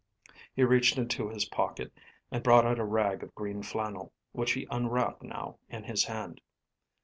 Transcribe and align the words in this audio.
He 0.55 0.63
reached 0.63 0.97
into 0.97 1.29
his 1.29 1.45
pocket, 1.45 1.93
and 2.31 2.41
brought 2.41 2.65
out 2.65 2.79
a 2.79 2.83
rag 2.83 3.21
of 3.21 3.35
green 3.35 3.61
flannel, 3.61 4.11
which 4.31 4.53
he 4.53 4.65
unwrapped 4.71 5.21
now 5.21 5.59
in 5.69 5.83
his 5.83 6.05
hand. 6.05 6.41